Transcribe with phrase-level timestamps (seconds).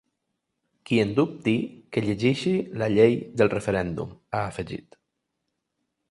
[0.89, 1.51] Qui en dubti,
[1.97, 2.53] que llegeixi
[2.83, 4.99] la llei del referèndum, ha afegit.